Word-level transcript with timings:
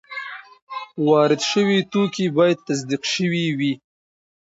وارد 1.07 1.41
شوي 1.51 1.77
توکي 1.91 2.25
باید 2.37 2.57
تصدیق 2.67 3.01
شوي 3.13 3.45
وي. 3.59 3.73